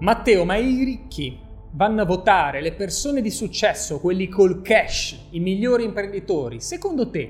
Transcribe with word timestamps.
Matteo, 0.00 0.44
ma 0.44 0.54
i 0.54 0.84
ricchi 0.84 1.40
vanno 1.72 2.02
a 2.02 2.04
votare, 2.04 2.60
le 2.60 2.72
persone 2.72 3.20
di 3.20 3.32
successo, 3.32 3.98
quelli 3.98 4.28
col 4.28 4.62
cash, 4.62 5.26
i 5.30 5.40
migliori 5.40 5.82
imprenditori, 5.82 6.60
secondo 6.60 7.10
te 7.10 7.28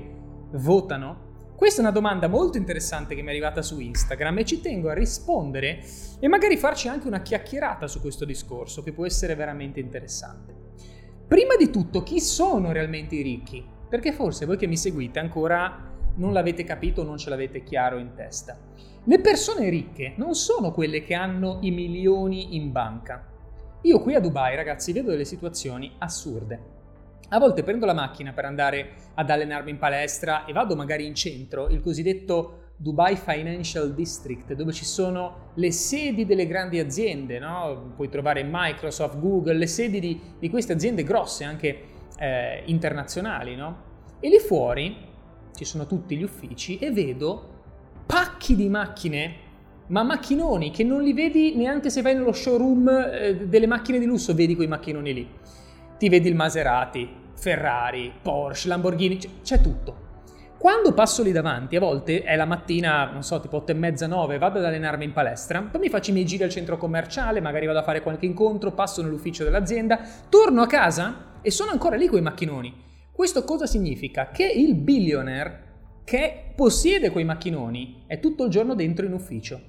votano? 0.51 1.53
Questa 1.55 1.81
è 1.81 1.83
una 1.83 1.91
domanda 1.91 2.27
molto 2.27 2.59
interessante 2.59 3.15
che 3.15 3.21
mi 3.21 3.29
è 3.29 3.31
arrivata 3.31 3.63
su 3.63 3.79
Instagram 3.79 4.37
e 4.37 4.45
ci 4.45 4.61
tengo 4.61 4.89
a 4.89 4.93
rispondere 4.93 5.83
e 6.19 6.27
magari 6.27 6.57
farci 6.57 6.87
anche 6.87 7.07
una 7.07 7.23
chiacchierata 7.23 7.87
su 7.87 7.99
questo 8.01 8.23
discorso 8.23 8.83
che 8.83 8.93
può 8.93 9.07
essere 9.07 9.33
veramente 9.33 9.79
interessante. 9.79 10.53
Prima 11.27 11.55
di 11.55 11.71
tutto, 11.71 12.03
chi 12.03 12.19
sono 12.19 12.71
realmente 12.71 13.15
i 13.15 13.23
ricchi? 13.23 13.65
Perché 13.89 14.13
forse 14.13 14.45
voi 14.45 14.57
che 14.57 14.67
mi 14.67 14.77
seguite 14.77 15.17
ancora 15.17 15.89
non 16.17 16.33
l'avete 16.33 16.63
capito 16.63 17.01
o 17.01 17.03
non 17.03 17.17
ce 17.17 17.31
l'avete 17.31 17.63
chiaro 17.63 17.97
in 17.97 18.13
testa. 18.13 18.57
Le 19.09 19.19
persone 19.21 19.69
ricche 19.69 20.13
non 20.17 20.35
sono 20.35 20.71
quelle 20.71 21.01
che 21.01 21.15
hanno 21.15 21.57
i 21.61 21.71
milioni 21.71 22.55
in 22.55 22.71
banca. 22.71 23.25
Io 23.81 23.99
qui 24.01 24.13
a 24.13 24.19
Dubai, 24.19 24.55
ragazzi, 24.55 24.93
vedo 24.93 25.09
delle 25.09 25.25
situazioni 25.25 25.91
assurde. 25.97 26.59
A 27.29 27.39
volte 27.39 27.63
prendo 27.63 27.87
la 27.87 27.95
macchina 27.95 28.33
per 28.33 28.45
andare 28.45 28.91
ad 29.15 29.27
allenarmi 29.31 29.71
in 29.71 29.79
palestra 29.79 30.45
e 30.45 30.53
vado 30.53 30.75
magari 30.75 31.07
in 31.07 31.15
centro, 31.15 31.69
il 31.69 31.81
cosiddetto 31.81 32.73
Dubai 32.77 33.15
Financial 33.15 33.91
District, 33.95 34.53
dove 34.53 34.73
ci 34.73 34.85
sono 34.85 35.53
le 35.55 35.71
sedi 35.71 36.27
delle 36.27 36.45
grandi 36.45 36.77
aziende, 36.77 37.39
no? 37.39 37.93
puoi 37.95 38.09
trovare 38.09 38.43
Microsoft, 38.47 39.17
Google, 39.17 39.55
le 39.57 39.65
sedi 39.65 39.99
di, 39.99 40.21
di 40.37 40.51
queste 40.51 40.73
aziende 40.73 41.03
grosse, 41.03 41.45
anche 41.45 41.81
eh, 42.19 42.61
internazionali. 42.65 43.55
No? 43.55 43.75
E 44.19 44.29
lì 44.29 44.37
fuori 44.37 44.95
ci 45.55 45.65
sono 45.65 45.87
tutti 45.87 46.15
gli 46.15 46.21
uffici 46.21 46.77
e 46.77 46.91
vedo 46.91 47.57
pacchi 48.11 48.55
di 48.55 48.69
macchine, 48.69 49.35
ma 49.89 50.01
macchinoni 50.01 50.71
che 50.71 50.83
non 50.83 51.03
li 51.03 51.13
vedi 51.13 51.55
neanche 51.55 51.91
se 51.91 52.01
vai 52.01 52.15
nello 52.15 52.31
showroom 52.31 52.89
eh, 52.89 53.35
delle 53.45 53.67
macchine 53.67 53.99
di 53.99 54.05
lusso, 54.05 54.33
vedi 54.33 54.55
quei 54.55 54.65
macchinoni 54.65 55.13
lì. 55.13 55.29
Ti 55.95 56.09
vedi 56.09 56.27
il 56.27 56.33
Maserati, 56.33 57.07
Ferrari, 57.35 58.11
Porsche, 58.19 58.67
Lamborghini, 58.67 59.17
c- 59.17 59.29
c'è 59.43 59.61
tutto. 59.61 60.07
Quando 60.57 60.91
passo 60.95 61.21
lì 61.21 61.31
davanti, 61.31 61.75
a 61.75 61.81
volte 61.81 62.23
è 62.23 62.35
la 62.35 62.45
mattina, 62.45 63.11
non 63.11 63.21
so, 63.21 63.39
tipo 63.41 63.57
8 63.57 63.73
e 63.73 63.75
mezza, 63.75 64.07
9, 64.07 64.39
vado 64.39 64.57
ad 64.57 64.65
allenarmi 64.65 65.05
in 65.05 65.13
palestra, 65.13 65.61
poi 65.61 65.79
mi 65.79 65.89
faccio 65.89 66.09
i 66.09 66.13
miei 66.13 66.25
giri 66.25 66.41
al 66.41 66.49
centro 66.49 66.77
commerciale, 66.77 67.41
magari 67.41 67.67
vado 67.67 67.77
a 67.77 67.83
fare 67.83 68.01
qualche 68.01 68.25
incontro, 68.25 68.71
passo 68.71 69.03
nell'ufficio 69.03 69.43
dell'azienda, 69.43 69.99
torno 70.29 70.63
a 70.63 70.67
casa 70.67 71.37
e 71.43 71.51
sono 71.51 71.69
ancora 71.69 71.95
lì 71.95 72.07
quei 72.07 72.23
macchinoni. 72.23 72.73
Questo 73.11 73.43
cosa 73.43 73.67
significa? 73.67 74.29
Che 74.29 74.47
il 74.47 74.73
billionaire 74.73 75.67
che 76.09 76.53
possiede 76.55 77.11
quei 77.11 77.23
macchinoni 77.23 78.05
è 78.07 78.19
tutto 78.19 78.45
il 78.45 78.49
giorno 78.49 78.73
dentro 78.73 79.05
in 79.05 79.13
ufficio. 79.13 79.61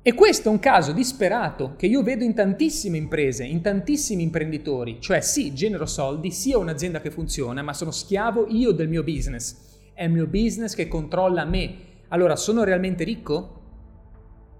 E 0.00 0.14
questo 0.14 0.48
è 0.48 0.52
un 0.52 0.60
caso 0.60 0.92
disperato 0.92 1.74
che 1.76 1.86
io 1.86 2.04
vedo 2.04 2.22
in 2.22 2.34
tantissime 2.34 2.98
imprese, 2.98 3.42
in 3.42 3.60
tantissimi 3.60 4.22
imprenditori, 4.22 4.98
cioè 5.00 5.20
sì, 5.20 5.52
genero 5.54 5.86
soldi, 5.86 6.30
sì 6.30 6.52
ho 6.52 6.60
un'azienda 6.60 7.00
che 7.00 7.10
funziona, 7.10 7.62
ma 7.62 7.72
sono 7.72 7.90
schiavo 7.90 8.46
io 8.46 8.70
del 8.70 8.88
mio 8.88 9.02
business. 9.02 9.56
È 9.92 10.04
il 10.04 10.12
mio 10.12 10.28
business 10.28 10.76
che 10.76 10.86
controlla 10.86 11.44
me. 11.44 11.74
Allora, 12.10 12.36
sono 12.36 12.62
realmente 12.62 13.02
ricco? 13.02 13.62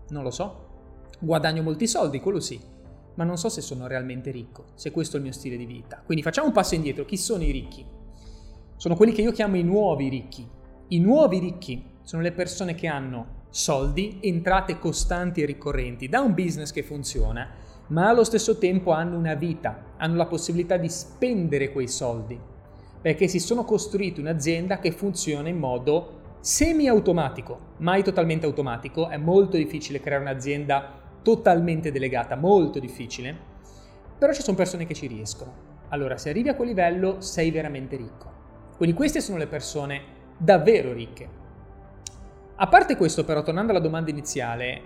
Non 0.08 0.24
lo 0.24 0.32
so. 0.32 0.66
Guadagno 1.20 1.62
molti 1.62 1.86
soldi, 1.86 2.18
quello 2.18 2.40
sì, 2.40 2.58
ma 3.14 3.22
non 3.22 3.38
so 3.38 3.48
se 3.48 3.60
sono 3.60 3.86
realmente 3.86 4.32
ricco, 4.32 4.72
se 4.74 4.90
questo 4.90 5.14
è 5.14 5.18
il 5.20 5.24
mio 5.26 5.34
stile 5.34 5.56
di 5.56 5.66
vita. 5.66 6.02
Quindi 6.04 6.24
facciamo 6.24 6.48
un 6.48 6.52
passo 6.52 6.74
indietro. 6.74 7.04
Chi 7.04 7.16
sono 7.16 7.44
i 7.44 7.52
ricchi? 7.52 7.97
Sono 8.78 8.94
quelli 8.94 9.12
che 9.12 9.22
io 9.22 9.32
chiamo 9.32 9.56
i 9.56 9.64
nuovi 9.64 10.08
ricchi. 10.08 10.48
I 10.90 11.00
nuovi 11.00 11.40
ricchi 11.40 11.84
sono 12.02 12.22
le 12.22 12.30
persone 12.30 12.76
che 12.76 12.86
hanno 12.86 13.46
soldi, 13.50 14.18
entrate 14.20 14.78
costanti 14.78 15.42
e 15.42 15.46
ricorrenti 15.46 16.08
da 16.08 16.20
un 16.20 16.32
business 16.32 16.70
che 16.70 16.84
funziona, 16.84 17.50
ma 17.88 18.08
allo 18.08 18.22
stesso 18.22 18.56
tempo 18.56 18.92
hanno 18.92 19.18
una 19.18 19.34
vita, 19.34 19.94
hanno 19.96 20.14
la 20.14 20.26
possibilità 20.26 20.76
di 20.76 20.88
spendere 20.88 21.72
quei 21.72 21.88
soldi, 21.88 22.38
perché 23.02 23.26
si 23.26 23.40
sono 23.40 23.64
costruiti 23.64 24.20
un'azienda 24.20 24.78
che 24.78 24.92
funziona 24.92 25.48
in 25.48 25.58
modo 25.58 26.36
semi-automatico, 26.38 27.74
mai 27.78 28.04
totalmente 28.04 28.46
automatico, 28.46 29.08
è 29.08 29.16
molto 29.16 29.56
difficile 29.56 29.98
creare 29.98 30.22
un'azienda 30.22 31.18
totalmente 31.22 31.90
delegata, 31.90 32.36
molto 32.36 32.78
difficile, 32.78 33.36
però 34.16 34.32
ci 34.32 34.42
sono 34.42 34.56
persone 34.56 34.86
che 34.86 34.94
ci 34.94 35.08
riescono. 35.08 35.66
Allora, 35.88 36.16
se 36.16 36.30
arrivi 36.30 36.48
a 36.48 36.54
quel 36.54 36.68
livello, 36.68 37.20
sei 37.20 37.50
veramente 37.50 37.96
ricco. 37.96 38.37
Quindi 38.78 38.94
queste 38.94 39.20
sono 39.20 39.38
le 39.38 39.48
persone 39.48 40.02
davvero 40.38 40.92
ricche. 40.92 41.28
A 42.54 42.68
parte 42.68 42.96
questo, 42.96 43.24
però, 43.24 43.42
tornando 43.42 43.72
alla 43.72 43.80
domanda 43.80 44.10
iniziale, 44.10 44.82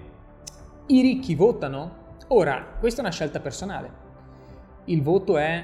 i 0.86 1.02
ricchi 1.02 1.34
votano? 1.34 2.16
Ora, 2.28 2.76
questa 2.80 3.02
è 3.02 3.04
una 3.04 3.12
scelta 3.12 3.38
personale. 3.40 3.90
Il 4.86 5.02
voto 5.02 5.36
è 5.36 5.62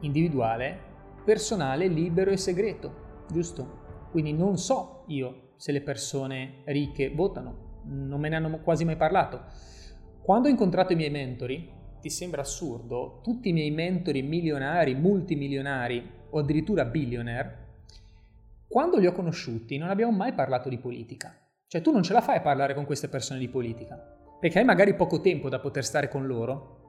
individuale, 0.00 0.76
personale, 1.24 1.86
libero 1.86 2.32
e 2.32 2.36
segreto, 2.36 3.24
giusto? 3.30 4.08
Quindi 4.10 4.32
non 4.32 4.58
so 4.58 5.04
io 5.06 5.50
se 5.54 5.70
le 5.70 5.82
persone 5.82 6.62
ricche 6.64 7.14
votano, 7.14 7.82
non 7.84 8.18
me 8.18 8.28
ne 8.28 8.34
hanno 8.34 8.58
quasi 8.58 8.84
mai 8.84 8.96
parlato. 8.96 9.40
Quando 10.20 10.48
ho 10.48 10.50
incontrato 10.50 10.94
i 10.94 10.96
miei 10.96 11.10
mentori, 11.10 11.70
ti 12.00 12.10
sembra 12.10 12.40
assurdo, 12.40 13.20
tutti 13.22 13.50
i 13.50 13.52
miei 13.52 13.70
mentori 13.70 14.22
milionari, 14.22 14.96
multimilionari, 14.96 16.20
o 16.32 16.38
addirittura 16.38 16.84
billionaire, 16.84 17.70
quando 18.68 18.98
li 18.98 19.06
ho 19.06 19.12
conosciuti 19.12 19.76
non 19.76 19.90
abbiamo 19.90 20.12
mai 20.12 20.32
parlato 20.32 20.68
di 20.68 20.78
politica. 20.78 21.36
Cioè 21.66 21.80
tu 21.80 21.90
non 21.90 22.02
ce 22.02 22.12
la 22.12 22.20
fai 22.20 22.36
a 22.36 22.40
parlare 22.40 22.74
con 22.74 22.84
queste 22.84 23.08
persone 23.08 23.38
di 23.38 23.48
politica, 23.48 23.96
perché 24.40 24.58
hai 24.58 24.64
magari 24.64 24.94
poco 24.94 25.20
tempo 25.20 25.48
da 25.48 25.58
poter 25.58 25.84
stare 25.84 26.08
con 26.08 26.26
loro. 26.26 26.80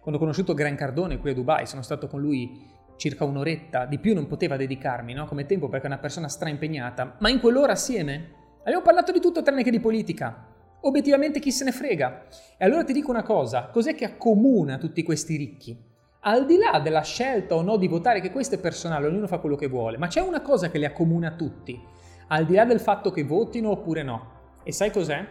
Quando 0.00 0.18
ho 0.20 0.22
conosciuto 0.22 0.54
Gran 0.54 0.76
Cardone 0.76 1.18
qui 1.18 1.30
a 1.30 1.34
Dubai, 1.34 1.66
sono 1.66 1.82
stato 1.82 2.06
con 2.06 2.20
lui 2.20 2.74
circa 2.96 3.24
un'oretta, 3.24 3.84
di 3.84 3.98
più 3.98 4.14
non 4.14 4.26
poteva 4.26 4.56
dedicarmi, 4.56 5.12
no? 5.12 5.26
Come 5.26 5.46
tempo 5.46 5.68
perché 5.68 5.86
è 5.86 5.90
una 5.90 5.98
persona 5.98 6.28
straimpegnata, 6.28 7.16
ma 7.20 7.28
in 7.28 7.40
quell'ora 7.40 7.72
assieme 7.72 8.30
abbiamo 8.60 8.82
parlato 8.82 9.12
di 9.12 9.20
tutto 9.20 9.42
tranne 9.42 9.62
che 9.62 9.70
di 9.70 9.80
politica. 9.80 10.54
Obiettivamente 10.80 11.40
chi 11.40 11.50
se 11.50 11.64
ne 11.64 11.72
frega. 11.72 12.26
E 12.58 12.64
allora 12.64 12.84
ti 12.84 12.92
dico 12.92 13.10
una 13.10 13.22
cosa, 13.22 13.66
cos'è 13.66 13.94
che 13.94 14.04
accomuna 14.04 14.78
tutti 14.78 15.02
questi 15.02 15.36
ricchi? 15.36 15.85
Al 16.26 16.44
di 16.44 16.56
là 16.56 16.80
della 16.80 17.02
scelta 17.02 17.54
o 17.54 17.62
no 17.62 17.76
di 17.76 17.86
votare, 17.86 18.20
che 18.20 18.32
questo 18.32 18.56
è 18.56 18.58
personale, 18.58 19.06
ognuno 19.06 19.28
fa 19.28 19.38
quello 19.38 19.54
che 19.54 19.68
vuole, 19.68 19.96
ma 19.96 20.08
c'è 20.08 20.20
una 20.20 20.42
cosa 20.42 20.70
che 20.70 20.78
li 20.78 20.84
accomuna 20.84 21.32
tutti, 21.32 21.80
al 22.28 22.44
di 22.44 22.54
là 22.54 22.64
del 22.64 22.80
fatto 22.80 23.12
che 23.12 23.22
votino 23.22 23.70
oppure 23.70 24.02
no. 24.02 24.34
E 24.64 24.72
sai 24.72 24.90
cos'è? 24.90 25.24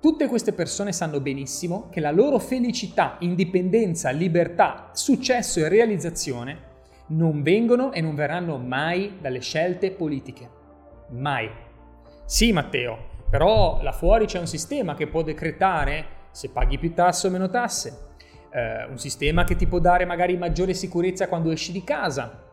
Tutte 0.00 0.26
queste 0.26 0.54
persone 0.54 0.92
sanno 0.92 1.20
benissimo 1.20 1.90
che 1.90 2.00
la 2.00 2.10
loro 2.10 2.38
felicità, 2.38 3.16
indipendenza, 3.20 4.08
libertà, 4.08 4.88
successo 4.94 5.60
e 5.60 5.68
realizzazione 5.68 6.68
non 7.08 7.42
vengono 7.42 7.92
e 7.92 8.00
non 8.00 8.14
verranno 8.14 8.56
mai 8.56 9.18
dalle 9.20 9.40
scelte 9.40 9.90
politiche. 9.90 10.48
Mai. 11.10 11.50
Sì, 12.24 12.52
Matteo, 12.52 13.08
però 13.28 13.82
là 13.82 13.92
fuori 13.92 14.24
c'è 14.24 14.38
un 14.38 14.46
sistema 14.46 14.94
che 14.94 15.08
può 15.08 15.20
decretare 15.20 16.18
se 16.30 16.48
paghi 16.48 16.78
più 16.78 16.94
tasse 16.94 17.26
o 17.26 17.30
meno 17.30 17.50
tasse, 17.50 18.08
eh, 18.50 18.84
un 18.88 18.98
sistema 18.98 19.44
che 19.44 19.56
ti 19.56 19.66
può 19.66 19.78
dare 19.78 20.04
magari 20.04 20.36
maggiore 20.36 20.74
sicurezza 20.74 21.28
quando 21.28 21.50
esci 21.50 21.72
di 21.72 21.84
casa 21.84 22.48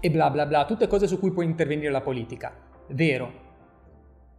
e 0.00 0.10
bla 0.10 0.30
bla 0.30 0.46
bla, 0.46 0.64
tutte 0.64 0.86
cose 0.86 1.06
su 1.06 1.18
cui 1.18 1.32
può 1.32 1.42
intervenire 1.42 1.90
la 1.90 2.00
politica. 2.00 2.52
Vero. 2.88 3.44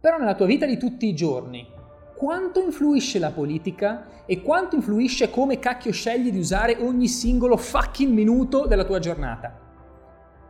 Però 0.00 0.16
nella 0.18 0.34
tua 0.34 0.46
vita 0.46 0.66
di 0.66 0.78
tutti 0.78 1.06
i 1.06 1.14
giorni, 1.14 1.66
quanto 2.14 2.60
influisce 2.60 3.18
la 3.18 3.30
politica 3.30 4.24
e 4.26 4.42
quanto 4.42 4.76
influisce 4.76 5.30
come 5.30 5.58
cacchio 5.58 5.92
scegli 5.92 6.30
di 6.30 6.38
usare 6.38 6.76
ogni 6.78 7.08
singolo 7.08 7.56
fucking 7.56 8.12
minuto 8.12 8.66
della 8.66 8.84
tua 8.84 8.98
giornata? 8.98 9.66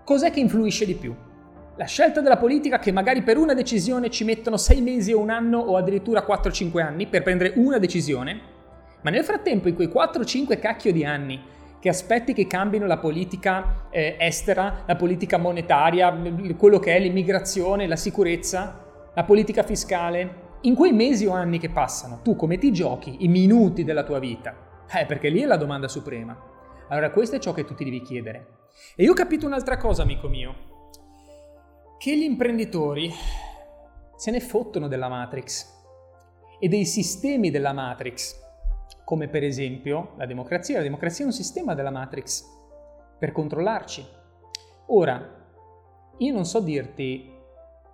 Cos'è 0.04 0.30
che 0.30 0.40
influisce 0.40 0.84
di 0.84 0.94
più? 0.94 1.14
La 1.76 1.84
scelta 1.84 2.20
della 2.20 2.36
politica 2.36 2.78
che 2.78 2.90
magari 2.90 3.22
per 3.22 3.36
una 3.36 3.54
decisione 3.54 4.10
ci 4.10 4.24
mettono 4.24 4.56
6 4.56 4.80
mesi 4.80 5.12
o 5.12 5.20
un 5.20 5.30
anno 5.30 5.58
o 5.58 5.76
addirittura 5.76 6.26
4-5 6.26 6.80
anni 6.80 7.06
per 7.06 7.22
prendere 7.22 7.52
una 7.56 7.78
decisione 7.78 8.56
ma 9.02 9.10
nel 9.10 9.24
frattempo, 9.24 9.68
in 9.68 9.74
quei 9.74 9.88
4-5 9.88 10.58
cacchio 10.58 10.92
di 10.92 11.04
anni, 11.04 11.40
che 11.80 11.88
aspetti 11.88 12.32
che 12.32 12.46
cambino 12.46 12.86
la 12.86 12.98
politica 12.98 13.86
eh, 13.90 14.16
estera, 14.18 14.82
la 14.86 14.96
politica 14.96 15.38
monetaria, 15.38 16.12
quello 16.56 16.78
che 16.78 16.96
è 16.96 16.98
l'immigrazione, 16.98 17.86
la 17.86 17.96
sicurezza, 17.96 19.10
la 19.14 19.24
politica 19.24 19.62
fiscale, 19.62 20.46
in 20.62 20.74
quei 20.74 20.92
mesi 20.92 21.26
o 21.26 21.32
anni 21.32 21.58
che 21.58 21.70
passano, 21.70 22.20
tu 22.22 22.34
come 22.34 22.58
ti 22.58 22.72
giochi 22.72 23.18
i 23.20 23.28
minuti 23.28 23.84
della 23.84 24.02
tua 24.02 24.18
vita? 24.18 24.86
Eh, 24.92 25.06
perché 25.06 25.28
lì 25.28 25.40
è 25.40 25.46
la 25.46 25.56
domanda 25.56 25.86
suprema. 25.86 26.36
Allora 26.88 27.10
questo 27.10 27.36
è 27.36 27.38
ciò 27.38 27.52
che 27.52 27.64
tu 27.64 27.74
ti 27.74 27.84
devi 27.84 28.02
chiedere. 28.02 28.46
E 28.96 29.04
io 29.04 29.12
ho 29.12 29.14
capito 29.14 29.46
un'altra 29.46 29.76
cosa, 29.76 30.02
amico 30.02 30.28
mio, 30.28 30.54
che 31.98 32.16
gli 32.16 32.22
imprenditori 32.22 33.12
se 34.16 34.30
ne 34.32 34.40
fottono 34.40 34.88
della 34.88 35.08
Matrix 35.08 35.76
e 36.58 36.66
dei 36.66 36.84
sistemi 36.84 37.50
della 37.50 37.72
Matrix 37.72 38.46
come 39.08 39.28
per 39.28 39.42
esempio 39.42 40.12
la 40.18 40.26
democrazia. 40.26 40.76
La 40.76 40.82
democrazia 40.82 41.24
è 41.24 41.28
un 41.28 41.32
sistema 41.32 41.72
della 41.72 41.90
Matrix 41.90 42.44
per 43.18 43.32
controllarci. 43.32 44.06
Ora, 44.88 45.46
io 46.18 46.32
non 46.34 46.44
so 46.44 46.60
dirti 46.60 47.32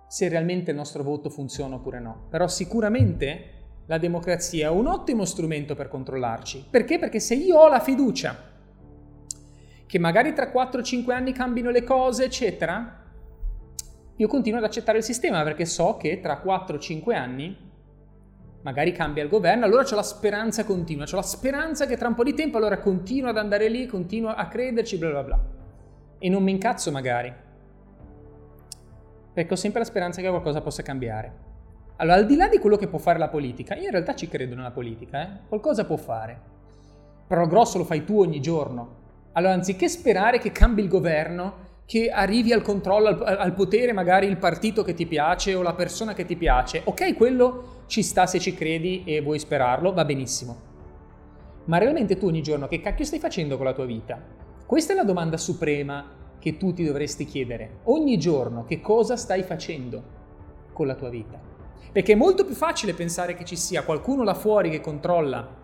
se 0.09 0.27
realmente 0.27 0.71
il 0.71 0.75
nostro 0.75 1.03
voto 1.03 1.29
funziona 1.29 1.75
oppure 1.75 2.01
no, 2.01 2.25
però 2.29 2.49
sicuramente 2.49 3.51
la 3.85 3.97
democrazia 3.97 4.67
è 4.67 4.69
un 4.69 4.87
ottimo 4.87 5.23
strumento 5.23 5.73
per 5.73 5.87
controllarci. 5.87 6.67
Perché? 6.69 6.99
Perché 6.99 7.21
se 7.21 7.35
io 7.35 7.59
ho 7.59 7.69
la 7.69 7.79
fiducia 7.79 8.35
che 9.85 9.97
magari 9.97 10.33
tra 10.33 10.51
4-5 10.51 11.11
anni 11.11 11.31
cambino 11.31 11.69
le 11.69 11.83
cose, 11.85 12.25
eccetera, 12.25 13.05
io 14.17 14.27
continuo 14.27 14.59
ad 14.59 14.65
accettare 14.65 14.97
il 14.97 15.03
sistema 15.05 15.43
perché 15.43 15.63
so 15.63 15.95
che 15.95 16.19
tra 16.19 16.43
4-5 16.45 17.13
anni 17.13 17.71
magari 18.65 18.91
cambia 18.91 19.21
il 19.21 19.29
governo, 19.29 19.63
allora 19.63 19.85
ho 19.87 19.95
la 19.95 20.01
speranza 20.01 20.65
continua, 20.65 21.05
ho 21.05 21.15
la 21.15 21.21
speranza 21.21 21.85
che 21.85 21.97
tra 21.97 22.07
un 22.07 22.15
po' 22.15 22.23
di 22.23 22.33
tempo 22.33 22.57
allora 22.57 22.79
continuo 22.79 23.29
ad 23.29 23.37
andare 23.37 23.69
lì, 23.69 23.85
continuo 23.85 24.31
a 24.31 24.47
crederci, 24.47 24.97
bla 24.97 25.09
bla 25.11 25.23
bla. 25.23 25.39
E 26.17 26.29
non 26.29 26.41
mi 26.41 26.49
incazzo 26.49 26.89
magari, 26.89 27.31
perché 29.31 29.53
ho 29.53 29.55
sempre 29.55 29.81
la 29.81 29.85
speranza 29.85 30.19
che 30.19 30.29
qualcosa 30.29 30.61
possa 30.61 30.81
cambiare. 30.81 31.43
Allora, 31.97 32.15
al 32.15 32.25
di 32.25 32.35
là 32.35 32.47
di 32.47 32.57
quello 32.57 32.75
che 32.75 32.87
può 32.87 32.97
fare 32.97 33.19
la 33.19 33.27
politica, 33.27 33.75
io 33.75 33.83
in 33.83 33.91
realtà 33.91 34.15
ci 34.15 34.27
credo 34.27 34.55
nella 34.55 34.71
politica, 34.71 35.21
eh? 35.21 35.29
qualcosa 35.47 35.85
può 35.85 35.95
fare, 35.95 36.41
però 37.27 37.45
grosso 37.45 37.77
lo 37.77 37.83
fai 37.83 38.03
tu 38.03 38.19
ogni 38.19 38.41
giorno. 38.41 39.03
Allora, 39.33 39.53
anziché 39.53 39.87
sperare 39.87 40.39
che 40.39 40.51
cambi 40.51 40.81
il 40.81 40.87
governo, 40.87 41.64
che 41.85 42.09
arrivi 42.09 42.51
al 42.51 42.63
controllo, 42.63 43.09
al, 43.09 43.37
al, 43.37 43.53
potere 43.53 43.93
magari 43.93 44.25
il 44.27 44.37
partito 44.37 44.83
che 44.83 44.95
ti 44.95 45.05
piace 45.05 45.53
o 45.53 45.61
la 45.61 45.73
persona 45.73 46.13
che 46.13 46.25
ti 46.25 46.35
piace. 46.35 46.81
Ok, 46.83 47.15
quello 47.15 47.83
ci 47.85 48.01
sta 48.01 48.25
se 48.25 48.39
ci 48.39 48.55
credi 48.55 49.03
e 49.05 49.21
vuoi 49.21 49.37
sperarlo, 49.37 49.93
va 49.93 50.03
benissimo. 50.03 50.73
Ma 51.65 51.77
realmente 51.77 52.17
tu 52.17 52.27
ogni 52.27 52.41
giorno 52.41 52.67
che 52.67 52.81
cacchio 52.81 53.05
stai 53.05 53.19
facendo 53.19 53.57
con 53.57 53.65
la 53.65 53.73
tua 53.73 53.85
vita? 53.85 54.19
Questa 54.65 54.93
è 54.93 54.95
la 54.95 55.03
domanda 55.03 55.37
suprema 55.37 56.23
che 56.39 56.57
tu 56.57 56.73
ti 56.73 56.83
dovresti 56.83 57.25
chiedere. 57.25 57.77
Ogni 57.83 58.17
giorno 58.17 58.65
che 58.65 58.81
cosa 58.81 59.15
stai 59.15 59.43
facendo 59.43 60.03
con 60.73 60.87
la 60.87 60.95
tua 60.95 61.09
vita? 61.09 61.39
Perché 61.91 62.13
è 62.13 62.15
molto 62.15 62.45
più 62.45 62.55
facile 62.55 62.93
pensare 62.93 63.35
che 63.35 63.45
ci 63.45 63.55
sia 63.55 63.83
qualcuno 63.83 64.23
là 64.23 64.33
fuori 64.33 64.69
che 64.69 64.81
controlla 64.81 65.63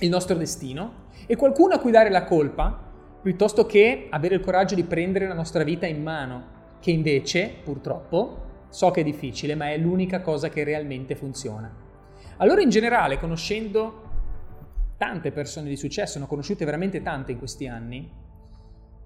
il 0.00 0.08
nostro 0.08 0.36
destino 0.36 1.08
e 1.26 1.36
qualcuno 1.36 1.74
a 1.74 1.78
cui 1.78 1.90
dare 1.90 2.10
la 2.10 2.24
colpa 2.24 2.89
piuttosto 3.22 3.66
che 3.66 4.06
avere 4.10 4.36
il 4.36 4.40
coraggio 4.40 4.74
di 4.74 4.84
prendere 4.84 5.28
la 5.28 5.34
nostra 5.34 5.62
vita 5.62 5.86
in 5.86 6.02
mano, 6.02 6.58
che 6.80 6.90
invece, 6.90 7.54
purtroppo, 7.62 8.48
so 8.70 8.90
che 8.90 9.00
è 9.00 9.04
difficile, 9.04 9.54
ma 9.54 9.70
è 9.70 9.76
l'unica 9.76 10.20
cosa 10.20 10.48
che 10.48 10.64
realmente 10.64 11.14
funziona. 11.14 11.70
Allora, 12.38 12.62
in 12.62 12.70
generale, 12.70 13.18
conoscendo 13.18 14.08
tante 14.96 15.32
persone 15.32 15.68
di 15.68 15.76
successo, 15.76 16.18
ne 16.18 16.24
ho 16.24 16.28
conosciute 16.28 16.64
veramente 16.64 17.02
tante 17.02 17.32
in 17.32 17.38
questi 17.38 17.66
anni, 17.66 18.10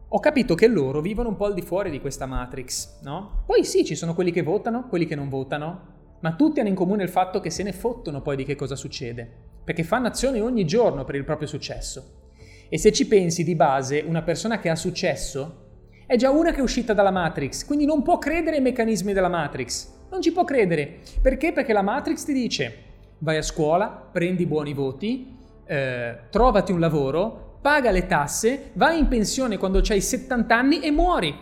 ho 0.06 0.20
capito 0.20 0.54
che 0.54 0.68
loro 0.68 1.00
vivono 1.00 1.30
un 1.30 1.36
po' 1.36 1.46
al 1.46 1.54
di 1.54 1.62
fuori 1.62 1.90
di 1.90 2.00
questa 2.00 2.26
matrix, 2.26 3.00
no? 3.02 3.42
Poi 3.46 3.64
sì, 3.64 3.84
ci 3.84 3.96
sono 3.96 4.14
quelli 4.14 4.30
che 4.30 4.42
votano, 4.42 4.86
quelli 4.88 5.06
che 5.06 5.16
non 5.16 5.28
votano, 5.28 5.92
ma 6.20 6.34
tutti 6.34 6.60
hanno 6.60 6.68
in 6.68 6.74
comune 6.76 7.02
il 7.02 7.08
fatto 7.08 7.40
che 7.40 7.50
se 7.50 7.64
ne 7.64 7.72
fottono 7.72 8.22
poi 8.22 8.36
di 8.36 8.44
che 8.44 8.54
cosa 8.54 8.76
succede, 8.76 9.28
perché 9.64 9.82
fanno 9.82 10.06
azioni 10.06 10.40
ogni 10.40 10.64
giorno 10.64 11.04
per 11.04 11.16
il 11.16 11.24
proprio 11.24 11.48
successo. 11.48 12.23
E 12.68 12.78
se 12.78 12.92
ci 12.92 13.06
pensi 13.06 13.44
di 13.44 13.54
base, 13.54 14.02
una 14.06 14.22
persona 14.22 14.58
che 14.58 14.68
ha 14.68 14.76
successo 14.76 15.62
è 16.06 16.16
già 16.16 16.30
una 16.30 16.50
che 16.50 16.58
è 16.58 16.62
uscita 16.62 16.92
dalla 16.92 17.10
Matrix, 17.10 17.64
quindi 17.64 17.84
non 17.84 18.02
può 18.02 18.18
credere 18.18 18.56
ai 18.56 18.62
meccanismi 18.62 19.12
della 19.12 19.28
Matrix. 19.28 19.92
Non 20.10 20.20
ci 20.20 20.32
può 20.32 20.44
credere. 20.44 21.00
Perché? 21.20 21.52
Perché 21.52 21.72
la 21.72 21.82
Matrix 21.82 22.24
ti 22.24 22.32
dice 22.32 22.82
vai 23.18 23.38
a 23.38 23.42
scuola, 23.42 23.88
prendi 23.88 24.44
buoni 24.44 24.74
voti, 24.74 25.34
eh, 25.64 26.18
trovati 26.30 26.72
un 26.72 26.80
lavoro, 26.80 27.58
paga 27.60 27.90
le 27.90 28.06
tasse, 28.06 28.70
vai 28.74 28.98
in 28.98 29.08
pensione 29.08 29.56
quando 29.56 29.82
hai 29.88 30.00
70 30.00 30.54
anni 30.54 30.80
e 30.80 30.90
muori. 30.90 31.34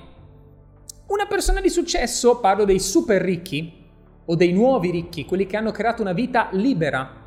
Una 1.08 1.26
persona 1.26 1.60
di 1.60 1.69
successo, 1.69 2.38
parlo 2.38 2.64
dei 2.64 2.78
super 2.78 3.20
ricchi 3.20 3.80
o 4.24 4.36
dei 4.36 4.52
nuovi 4.52 4.90
ricchi, 4.90 5.24
quelli 5.24 5.46
che 5.46 5.56
hanno 5.56 5.72
creato 5.72 6.00
una 6.00 6.12
vita 6.12 6.48
libera, 6.52 7.21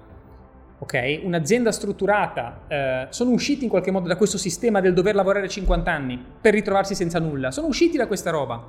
ok? 0.86 1.22
Un'azienda 1.24 1.72
strutturata, 1.72 2.62
eh, 2.68 3.08
sono 3.10 3.32
usciti 3.32 3.64
in 3.64 3.70
qualche 3.70 3.92
modo 3.92 4.08
da 4.08 4.16
questo 4.16 4.38
sistema 4.38 4.80
del 4.80 4.94
dover 4.94 5.16
lavorare 5.16 5.50
50 5.50 5.92
anni 5.92 6.24
per 6.40 6.54
ritrovarsi 6.54 6.94
senza 6.96 7.20
nulla, 7.20 7.52
sono 7.52 7.68
usciti 7.68 7.98
da 7.98 8.08
questa 8.08 8.30
roba. 8.30 8.64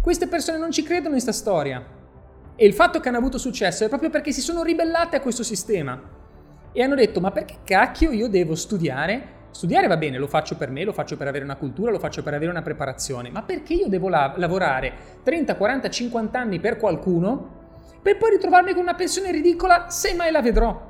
Queste 0.00 0.26
persone 0.26 0.58
non 0.58 0.70
ci 0.72 0.82
credono 0.82 1.14
in 1.14 1.22
questa 1.22 1.32
storia 1.32 1.84
e 2.56 2.66
il 2.66 2.72
fatto 2.72 3.00
che 3.00 3.08
hanno 3.08 3.18
avuto 3.18 3.36
successo 3.36 3.84
è 3.84 3.88
proprio 3.88 4.08
perché 4.08 4.32
si 4.32 4.40
sono 4.40 4.62
ribellate 4.62 5.16
a 5.16 5.20
questo 5.20 5.42
sistema 5.42 6.00
e 6.72 6.82
hanno 6.82 6.94
detto 6.94 7.20
ma 7.20 7.30
perché 7.30 7.58
cacchio 7.64 8.10
io 8.10 8.28
devo 8.28 8.54
studiare? 8.54 9.38
Studiare 9.50 9.88
va 9.88 9.96
bene, 9.98 10.16
lo 10.16 10.28
faccio 10.28 10.56
per 10.56 10.70
me, 10.70 10.84
lo 10.84 10.92
faccio 10.92 11.16
per 11.16 11.26
avere 11.26 11.44
una 11.44 11.56
cultura, 11.56 11.90
lo 11.90 11.98
faccio 11.98 12.22
per 12.22 12.32
avere 12.32 12.50
una 12.50 12.62
preparazione, 12.62 13.30
ma 13.30 13.42
perché 13.42 13.74
io 13.74 13.88
devo 13.88 14.08
la- 14.08 14.32
lavorare 14.36 14.92
30, 15.22 15.56
40, 15.56 15.90
50 15.90 16.38
anni 16.38 16.60
per 16.60 16.78
qualcuno 16.78 17.58
per 18.00 18.16
poi 18.16 18.30
ritrovarmi 18.30 18.72
con 18.72 18.82
una 18.82 18.94
pensione 18.94 19.30
ridicola 19.30 19.90
se 19.90 20.14
mai 20.14 20.30
la 20.30 20.40
vedrò? 20.40 20.89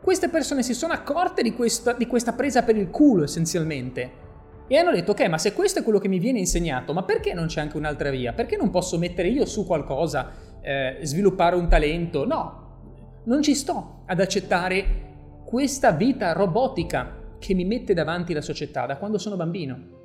Queste 0.00 0.28
persone 0.28 0.62
si 0.62 0.74
sono 0.74 0.92
accorte 0.92 1.42
di 1.42 1.52
questa, 1.54 1.92
di 1.92 2.06
questa 2.06 2.32
presa 2.32 2.62
per 2.62 2.76
il 2.76 2.90
culo 2.90 3.24
essenzialmente 3.24 4.26
e 4.66 4.76
hanno 4.76 4.92
detto 4.92 5.12
ok 5.12 5.26
ma 5.28 5.38
se 5.38 5.54
questo 5.54 5.80
è 5.80 5.82
quello 5.82 5.98
che 5.98 6.08
mi 6.08 6.18
viene 6.18 6.38
insegnato 6.38 6.92
ma 6.92 7.02
perché 7.02 7.32
non 7.32 7.46
c'è 7.46 7.60
anche 7.60 7.76
un'altra 7.76 8.10
via? 8.10 8.32
Perché 8.32 8.56
non 8.56 8.70
posso 8.70 8.98
mettere 8.98 9.28
io 9.28 9.46
su 9.46 9.66
qualcosa, 9.66 10.30
eh, 10.60 10.98
sviluppare 11.02 11.56
un 11.56 11.68
talento? 11.68 12.26
No, 12.26 13.22
non 13.24 13.42
ci 13.42 13.54
sto 13.54 14.02
ad 14.06 14.20
accettare 14.20 15.06
questa 15.44 15.92
vita 15.92 16.32
robotica 16.32 17.36
che 17.38 17.54
mi 17.54 17.64
mette 17.64 17.94
davanti 17.94 18.34
la 18.34 18.40
società 18.42 18.84
da 18.84 18.98
quando 18.98 19.16
sono 19.16 19.36
bambino. 19.36 19.96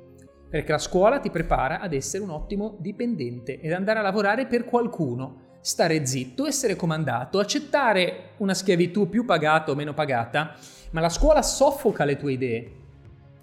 Perché 0.48 0.72
la 0.72 0.78
scuola 0.78 1.18
ti 1.18 1.30
prepara 1.30 1.80
ad 1.80 1.92
essere 1.92 2.22
un 2.22 2.30
ottimo 2.30 2.76
dipendente 2.78 3.60
ed 3.60 3.72
andare 3.72 3.98
a 3.98 4.02
lavorare 4.02 4.46
per 4.46 4.64
qualcuno 4.64 5.53
stare 5.64 6.04
zitto, 6.04 6.44
essere 6.44 6.76
comandato, 6.76 7.38
accettare 7.38 8.32
una 8.36 8.52
schiavitù 8.52 9.08
più 9.08 9.24
pagata 9.24 9.70
o 9.70 9.74
meno 9.74 9.94
pagata, 9.94 10.54
ma 10.90 11.00
la 11.00 11.08
scuola 11.08 11.40
soffoca 11.40 12.04
le 12.04 12.18
tue 12.18 12.32
idee, 12.34 12.72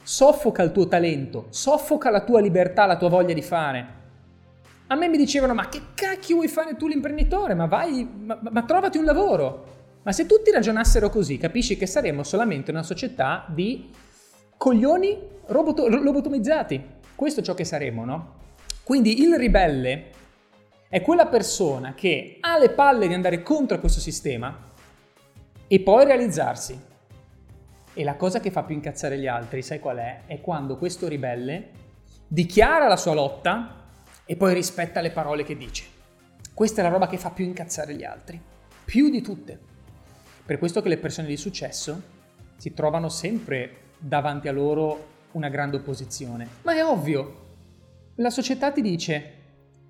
soffoca 0.03 0.61
il 0.61 0.71
tuo 0.71 0.87
talento, 0.87 1.47
soffoca 1.49 2.11
la 2.11 2.21
tua 2.21 2.39
libertà, 2.39 2.85
la 2.85 2.97
tua 2.97 3.09
voglia 3.09 3.33
di 3.33 3.41
fare. 3.41 3.85
A 4.85 4.95
me 4.95 5.07
mi 5.07 5.17
dicevano, 5.17 5.55
ma 5.55 5.67
che 5.67 5.81
cacchio 5.95 6.35
vuoi 6.35 6.47
fare 6.47 6.75
tu 6.75 6.87
l'imprenditore? 6.87 7.55
Ma 7.55 7.65
vai, 7.65 8.07
ma, 8.15 8.39
ma 8.39 8.61
trovati 8.65 8.99
un 8.99 9.05
lavoro. 9.05 9.65
Ma 10.03 10.11
se 10.11 10.27
tutti 10.27 10.51
ragionassero 10.51 11.09
così, 11.09 11.39
capisci 11.39 11.75
che 11.75 11.87
saremmo 11.87 12.21
solamente 12.21 12.69
una 12.69 12.83
società 12.83 13.47
di 13.49 13.89
coglioni 14.57 15.17
roboto- 15.47 15.87
lobotomizzati. 15.87 16.85
Questo 17.15 17.39
è 17.39 17.43
ciò 17.43 17.55
che 17.55 17.65
saremmo, 17.65 18.05
no? 18.05 18.33
Quindi 18.83 19.23
il 19.23 19.39
ribelle 19.39 20.19
è 20.91 21.01
quella 21.01 21.27
persona 21.27 21.93
che 21.93 22.35
ha 22.41 22.57
le 22.57 22.71
palle 22.71 23.07
di 23.07 23.13
andare 23.13 23.41
contro 23.41 23.79
questo 23.79 24.01
sistema 24.01 24.67
e 25.65 25.79
poi 25.79 26.03
realizzarsi. 26.03 26.77
E 27.93 28.03
la 28.03 28.17
cosa 28.17 28.41
che 28.41 28.51
fa 28.51 28.63
più 28.63 28.75
incazzare 28.75 29.17
gli 29.17 29.25
altri, 29.25 29.61
sai 29.61 29.79
qual 29.79 29.99
è? 29.99 30.23
È 30.25 30.41
quando 30.41 30.75
questo 30.75 31.07
ribelle 31.07 31.69
dichiara 32.27 32.89
la 32.89 32.97
sua 32.97 33.13
lotta 33.13 33.85
e 34.25 34.35
poi 34.35 34.53
rispetta 34.53 34.99
le 34.99 35.11
parole 35.11 35.45
che 35.45 35.55
dice. 35.55 35.85
Questa 36.53 36.81
è 36.81 36.83
la 36.83 36.89
roba 36.89 37.07
che 37.07 37.17
fa 37.17 37.29
più 37.29 37.45
incazzare 37.45 37.95
gli 37.95 38.03
altri, 38.03 38.37
più 38.83 39.09
di 39.09 39.21
tutte. 39.21 39.57
Per 40.45 40.59
questo 40.59 40.81
che 40.81 40.89
le 40.89 40.97
persone 40.97 41.29
di 41.29 41.37
successo 41.37 42.01
si 42.57 42.73
trovano 42.73 43.07
sempre 43.07 43.93
davanti 43.97 44.49
a 44.49 44.51
loro 44.51 45.07
una 45.31 45.47
grande 45.47 45.77
opposizione. 45.77 46.45
Ma 46.63 46.75
è 46.75 46.83
ovvio, 46.83 47.35
la 48.15 48.29
società 48.29 48.73
ti 48.73 48.81
dice 48.81 49.39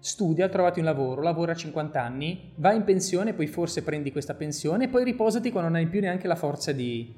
studia, 0.02 0.50
trovati 0.50 0.80
un 0.80 0.86
lavoro, 0.86 1.22
lavora 1.22 1.52
a 1.52 1.56
50 1.56 2.02
anni, 2.02 2.52
vai 2.56 2.76
in 2.76 2.84
pensione, 2.84 3.34
poi 3.34 3.46
forse 3.46 3.84
prendi 3.84 4.12
questa 4.12 4.34
pensione 4.34 4.86
e 4.86 4.88
poi 4.88 5.04
riposati 5.04 5.52
quando 5.52 5.70
non 5.70 5.78
hai 5.78 5.88
più 5.88 6.02
neanche 6.02 6.28
la 6.28 6.36
forza 6.36 6.72
di, 6.72 7.16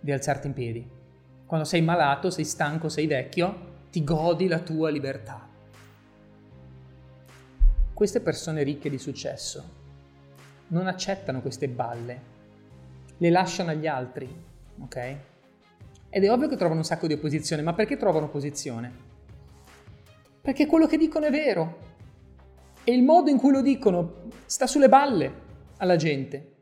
di 0.00 0.12
alzarti 0.12 0.46
in 0.46 0.54
piedi. 0.54 0.90
Quando 1.44 1.66
sei 1.66 1.82
malato, 1.82 2.30
sei 2.30 2.44
stanco, 2.44 2.88
sei 2.88 3.06
vecchio, 3.06 3.74
ti 3.90 4.02
godi 4.02 4.48
la 4.48 4.60
tua 4.60 4.88
libertà. 4.88 5.46
Queste 7.92 8.20
persone 8.20 8.62
ricche 8.62 8.88
di 8.88 8.98
successo 8.98 9.74
non 10.68 10.86
accettano 10.86 11.42
queste 11.42 11.68
balle, 11.68 12.20
le 13.18 13.30
lasciano 13.30 13.70
agli 13.70 13.86
altri, 13.86 14.28
ok? 14.80 15.16
Ed 16.08 16.24
è 16.24 16.30
ovvio 16.30 16.48
che 16.48 16.56
trovano 16.56 16.80
un 16.80 16.86
sacco 16.86 17.06
di 17.06 17.12
opposizione, 17.12 17.60
ma 17.60 17.74
perché 17.74 17.98
trovano 17.98 18.24
opposizione? 18.24 19.04
Perché 20.40 20.66
quello 20.66 20.86
che 20.86 20.96
dicono 20.96 21.26
è 21.26 21.30
vero, 21.30 21.85
e 22.88 22.92
il 22.92 23.02
modo 23.02 23.30
in 23.30 23.36
cui 23.36 23.50
lo 23.50 23.62
dicono 23.62 24.28
sta 24.44 24.68
sulle 24.68 24.88
balle 24.88 25.32
alla 25.78 25.96
gente. 25.96 26.52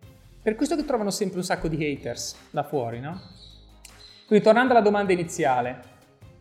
Per 0.40 0.54
questo 0.54 0.74
che 0.74 0.86
trovano 0.86 1.10
sempre 1.10 1.36
un 1.36 1.44
sacco 1.44 1.68
di 1.68 1.84
haters 1.84 2.34
da 2.50 2.62
fuori, 2.62 2.98
no? 2.98 3.20
Quindi 4.26 4.42
tornando 4.42 4.72
alla 4.72 4.80
domanda 4.80 5.12
iniziale, 5.12 5.82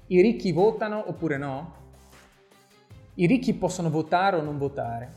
i 0.08 0.22
ricchi 0.22 0.54
votano 0.54 1.04
oppure 1.10 1.38
no? 1.38 1.76
I 3.16 3.28
ricchi 3.28 3.54
possono 3.56 3.90
votare 3.90 4.38
o 4.38 4.42
non 4.42 4.58
votare, 4.58 5.12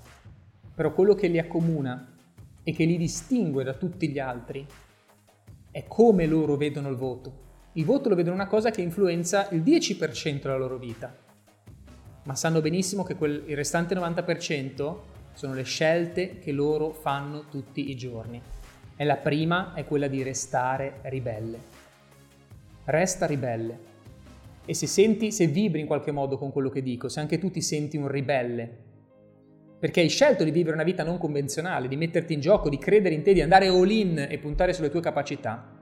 però 0.75 0.92
quello 0.92 1.14
che 1.14 1.28
li 1.28 1.38
accomuna 1.38 2.14
e 2.64 2.73
che 2.73 2.85
li 2.87 2.96
distingue 2.96 3.62
da 3.62 3.75
tutti 3.75 4.08
gli 4.08 4.18
altri 4.18 4.66
è 5.70 5.87
come 5.87 6.26
loro 6.26 6.56
vedono 6.56 6.88
il 6.88 6.96
voto. 6.96 7.44
Il 7.75 7.85
voto 7.85 8.08
lo 8.08 8.16
vedono 8.16 8.35
una 8.35 8.49
cosa 8.49 8.73
che 8.73 8.82
influenza 8.82 9.49
il 9.50 9.62
10% 9.62 10.40
della 10.40 10.56
loro 10.56 10.76
vita 10.76 11.25
ma 12.26 12.35
sanno 12.35 12.61
benissimo 12.61 13.04
che 13.04 13.14
quel, 13.14 13.45
il 13.47 13.56
restante 13.56 13.95
90% 13.95 14.97
sono 15.33 15.54
le 15.54 15.62
scelte 15.62 16.38
che 16.40 16.50
loro 16.50 16.90
fanno 16.90 17.45
tutti 17.49 17.88
i 17.88 17.97
giorni. 17.97 18.40
E 18.97 19.04
la 19.04 19.16
prima 19.16 19.75
è 19.75 19.85
quella 19.85 20.09
di 20.09 20.23
restare 20.23 20.99
ribelle. 21.02 21.59
Resta 22.85 23.26
ribelle. 23.26 23.95
E 24.64 24.75
se 24.75 24.88
senti, 24.88 25.30
se 25.30 25.47
vibri 25.47 25.80
in 25.80 25.87
qualche 25.87 26.11
modo 26.11 26.37
con 26.37 26.50
quello 26.50 26.68
che 26.68 26.83
dico, 26.83 27.09
se 27.09 27.21
anche 27.21 27.38
tu 27.38 27.50
ti 27.50 27.61
senti 27.61 27.97
un 27.97 28.09
ribelle, 28.09 28.85
perché 29.78 30.00
hai 30.00 30.09
scelto 30.09 30.42
di 30.42 30.50
vivere 30.50 30.75
una 30.75 30.85
vita 30.85 31.04
non 31.04 31.18
convenzionale, 31.18 31.87
di 31.87 31.97
metterti 31.97 32.33
in 32.33 32.40
gioco, 32.40 32.68
di 32.68 32.78
credere 32.78 33.14
in 33.14 33.23
te, 33.23 33.35
di 33.35 33.42
andare 33.42 33.68
all 33.68 33.90
in 33.90 34.26
e 34.28 34.38
puntare 34.38 34.73
sulle 34.73 34.90
tue 34.90 35.00
capacità, 35.00 35.75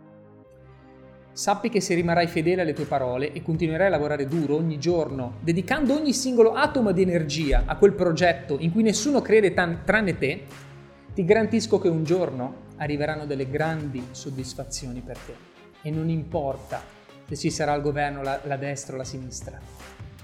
sappi 1.35 1.69
che 1.69 1.81
se 1.81 1.97
rimarrai 1.97 2.29
fedele 2.29 2.63
alle 2.63 2.75
tue 2.75 2.85
parole 2.85 3.33
e 3.33 3.43
continuerai 3.43 3.89
a 3.89 3.91
lavorare 3.91 4.29
duro 4.29 4.55
ogni 4.55 4.79
giorno, 4.79 5.39
dedicando 5.41 5.93
ogni 5.93 6.13
singolo 6.13 6.53
atomo 6.53 6.93
di 6.93 7.03
energia 7.03 7.65
a 7.67 7.77
quel 7.77 7.93
progetto 7.93 8.57
in 8.61 8.71
cui 8.71 8.85
nessuno 8.85 9.21
crede 9.21 9.53
tan- 9.53 9.81
tranne 9.85 10.17
te, 10.17 10.45
ti 11.13 11.25
garantisco 11.25 11.81
che 11.81 11.89
un 11.89 12.05
giorno 12.05 12.63
arriveranno 12.77 13.27
delle 13.27 13.51
grandi 13.51 14.07
soddisfazioni 14.13 15.01
per 15.01 15.19
te. 15.19 15.35
E 15.83 15.91
non 15.91 16.09
importa 16.09 16.81
se 17.27 17.37
ci 17.37 17.51
sarà 17.51 17.73
al 17.73 17.83
governo 17.83 18.23
la, 18.23 18.41
la 18.45 18.57
destra 18.57 18.95
o 18.95 18.99
la 18.99 19.05
sinistra. 19.05 19.59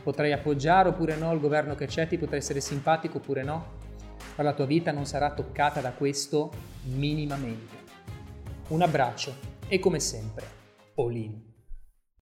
Potrai 0.05 0.33
appoggiare 0.33 0.91
oppure 0.91 1.17
no 1.17 1.33
il 1.33 1.41
governo 1.41 1.75
che 1.75 1.87
c'è, 1.87 2.07
ti 2.07 2.19
potrà 2.19 2.37
essere 2.37 2.61
simpatico 2.61 3.17
oppure 3.19 3.43
no, 3.43 3.67
ma 4.37 4.45
la 4.45 4.53
tua 4.53 4.65
vita 4.65 4.93
non 4.93 5.07
sarà 5.07 5.33
toccata 5.33 5.81
da 5.81 5.91
questo 5.91 6.53
minimamente. 6.85 7.79
Un 8.69 8.83
abbraccio 8.83 9.35
e 9.67 9.81
come 9.81 9.99
sempre, 9.99 10.60
all 11.01 11.17
in. 11.17 11.50